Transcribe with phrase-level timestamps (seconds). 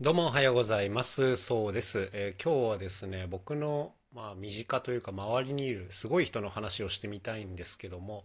[0.00, 1.34] どうもおはようございます。
[1.34, 2.08] そうです。
[2.12, 8.24] えー、今日はですね、僕の、まあ、身近というか周りにいるすごい人の話をしてみたいんですけども、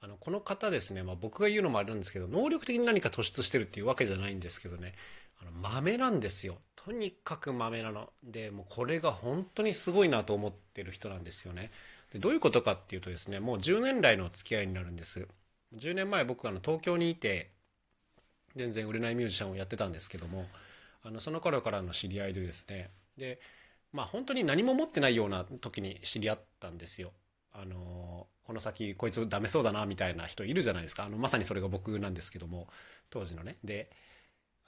[0.00, 4.94] あの、この方ですね、まあ、僕が言うのもあるんですけど、能力的に何か突出してるっていうわけじゃないんですけどね、
[5.42, 6.56] あの、豆なんですよ。
[6.76, 8.08] とにかく豆なの。
[8.24, 11.72] で、もうこれが本当にすごいなと思ってる人なんですよね。
[12.14, 15.28] でどういうことかっていうとですね、もう10年来の付き合いになるんです。
[15.74, 17.50] 10年前僕あの東京にいて、
[18.56, 20.46] 全然売れないミュージシャンをやってたんですけども、
[21.02, 22.90] あのその頃からの知り合いでですね。
[23.16, 23.40] で
[23.92, 27.12] まあ本当に何も持ってないような時に知り合ったんですよ。
[27.52, 31.04] あのこの先こいつダメそうだなみたいな人いるじゃないですか。
[31.04, 32.68] あのまさにそれが僕なんですけども
[33.10, 33.58] 当時のね。
[33.64, 33.90] で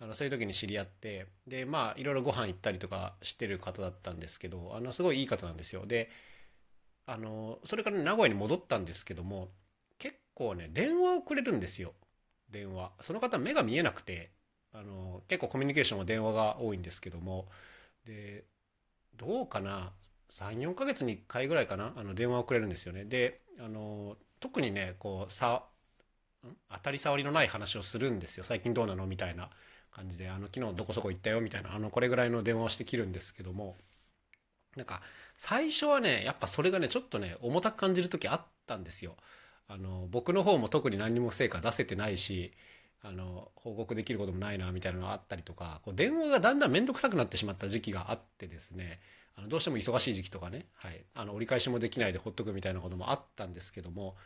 [0.01, 5.87] あのそういう時に知り合ってでまあいろいろご飯行ったりとかしてる方だったんですけどあのすごいいい方なんですよ。
[5.87, 6.11] で
[7.07, 9.51] あのそれから、名古屋に戻ったんですけども
[9.99, 11.93] 結構ね電話をくれるんですよ。
[12.51, 12.93] 電話。
[13.01, 14.31] その方目が見えなくて。
[14.75, 17.49] あの結構コミュニケーションは電話が多いんですけども。
[18.05, 18.45] で
[19.17, 19.93] どうかな
[20.31, 21.93] ？34ヶ月に1回ぐらいかな？
[21.97, 23.05] あの電話をくれるんですよね。
[23.05, 25.63] であの特にねこうさ
[26.71, 28.45] 当たり障りのない話をするんですよ。
[28.45, 29.07] 最近どうなの？
[29.07, 29.49] みたいな
[29.91, 30.29] 感じで。
[30.29, 31.41] あの昨日どこそこ行ったよ？
[31.41, 31.75] みたいな。
[31.75, 33.77] あのこれぐらいの電話をして切るんですけども。
[34.77, 35.03] なんか
[35.37, 39.17] 最初はねやっぱそれがねちょっとね重たく感じる時あったんですよ。
[39.69, 42.53] あの僕の方も特に何も成果出せてないし
[43.05, 48.99] あの報告できることもないなみたいなのがあったりとかこう電話がだんだん面倒くさくなってしまった時期があってですね
[49.37, 54.17] あのどうしても忙しい時期とかね、はい、あの折り返しもできないでほっとくみたいなこともあったんですけども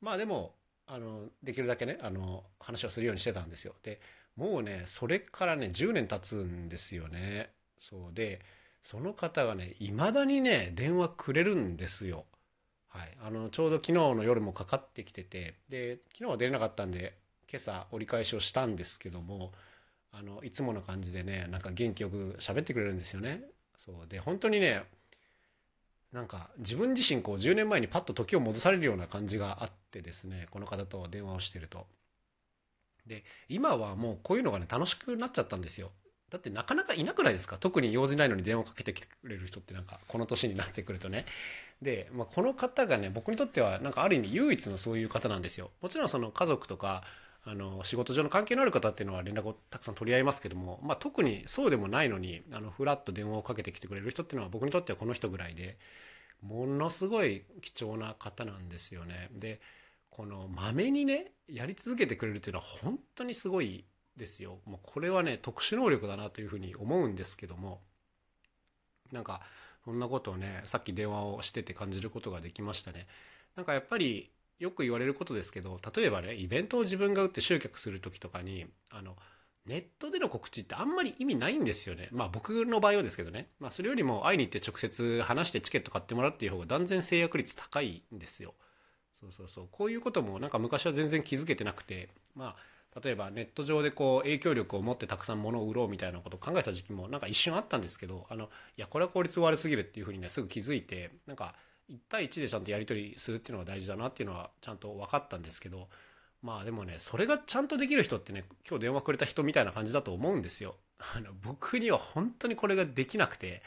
[0.00, 0.54] まあでも
[0.88, 3.74] あのできるだけねあの話をするようにしてたんですよ。
[3.82, 4.00] で
[4.36, 7.50] もうねそれからね10年経つんですよね。
[7.80, 8.40] そうで
[8.82, 12.24] その方がねいまだにね電話くれるんですよ。
[12.88, 17.14] はい、あのちょうど昨日の夜もかかってきててで昨日は出れなかったんで
[17.50, 19.52] 今朝折り返しをしたんですけども
[20.12, 23.42] あのいつもの感じでねなんか元気よく喋ってくれるんですよね。
[23.76, 24.84] そうで本当にね
[26.12, 31.86] なんか自分自身こう10年前にパッと時を戻されるような感じがあってですねこの方と電話をしてると。
[33.06, 35.90] で今はもうこういうのがね楽しくなっちゃったんですよ。
[36.30, 37.56] だってなかなかいなくないですか？
[37.58, 41.26] 特に用事ないのに電話かけてきてくれる人ってなんかこの年になってくるとね。
[41.82, 45.70] で、まあ、この方がね僕にとってはなんかある意味唯一のそういう方なんですよ。
[45.82, 47.04] もちろんその家族とか
[47.48, 55.78] あの仕事上の関係のある方っていうのは連絡をたくさん取り合いますけども、まあ、特にそうでもないのにあのフラッと電話をかけてきてくれる人っていうのは僕にとってはこの人ぐらいで
[56.42, 59.30] ものすごい貴重な方なんですよね。
[59.32, 59.60] で
[60.10, 63.84] このまめにねやり続けてくれるっていうのは本当にすごい
[64.16, 64.58] ですよ。
[64.64, 67.80] もうこれはね特殊能力だなというふうに思うんですけども
[69.12, 69.40] なんか
[69.84, 73.06] そんなことをねさっき電話をしてて感じることができましたね。
[73.54, 79.16] なんかやっぱりよく言われることですけど例えばねイベントを自分が打って集客する時とかにあの
[79.66, 82.08] ネットでの告知ってあんまり意味ないんですよね。
[82.12, 83.48] まあ僕の場合はですけどね。
[83.58, 88.54] まあそれよりも会いに行って直接話してチケット買ってもらうっていう方が断然制約率高いんですよ。
[89.20, 89.68] そうそうそう。
[89.72, 92.54] こういうこともなんか昔は全然気づけてなくて、ま
[92.94, 101.56] あ例えばネット上でこう影響力を持ってたくさん物を売ろうみたいなことを考えた時期もなんか一瞬あったんですけど、あの、いやこれは効率悪すぎるっていうふうにねすぐ気づいて、なんか
[101.90, 105.88] 1対1でちゃんとやり取りするっていうのが大事だなっていうのはちゃんと分かったんですけど
[106.42, 110.76] まあでもねそれがちゃんとできる人ってね今日電話くれた人みたいな感じだと思うんですよ。
[110.98, 113.62] あの僕には本当にこれができなくて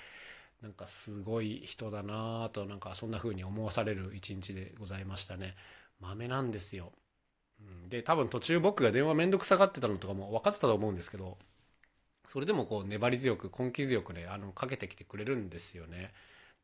[0.61, 5.55] なんかすごい人だなとなんかそんな風に思わされる一日でございましたね。
[5.99, 6.91] 豆なんですよ。
[7.61, 11.37] うん、で多分途中僕が電話めんどくさがってたのとかも分かってたと思うんですけど
[12.29, 16.13] それでもこう粘り強く根気強くねあのかけてきてくれるんですよね。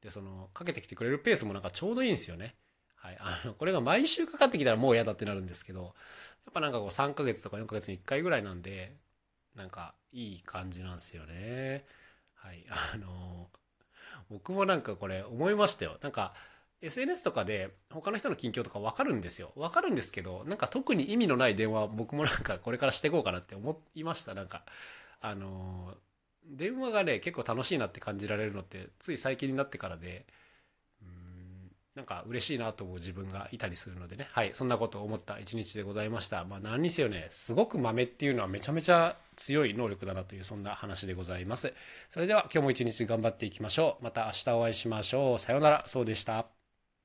[0.05, 2.53] でそのかけてきてくれるペースもなんかちょうどいいんですよね。
[2.95, 5.89] はい、あのこれが毎週かかってきたらもう嫌だってなるんですけどや
[6.51, 8.95] っぱなんかこう3ヶ月とか4ヶ月に1回ぐらいなんで
[9.55, 11.85] なんかいい感じなんですよね。
[12.35, 12.63] はい
[12.94, 13.49] あの
[14.29, 15.97] 僕もなんかこれ思いましたよ。
[16.01, 16.33] なんか
[16.81, 19.51] SNS とかで他の人の近況とか分かるんですよ。
[19.55, 24.33] 分かるんですけど、なんか特に意味のない電話僕もなんかこれからしていこうかなって思いました。
[24.33, 24.65] なんか、
[25.21, 25.95] あの
[26.50, 30.25] 電話がね結構楽しいなって感じられるのってつい最近になってからで
[31.01, 34.27] うんなんか嬉しいなと思う自分がいたりするのでね。
[34.31, 36.44] はいそんなことを思った一日でございました。
[36.44, 41.74] まあ何にせよねすごく豆っていうのはめちゃめちゃ強い能力だなというそんな話でございます。
[42.09, 44.03] それでは今日も一日頑張っていきましょう。
[44.03, 45.39] また明日お会いしましょう。
[45.39, 45.86] さようなら。
[45.88, 46.55] そうでした。